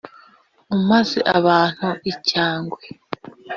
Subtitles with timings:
[0.75, 2.83] umaze abantu icyangwe.